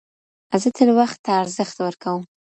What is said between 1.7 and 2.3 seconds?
ورکوم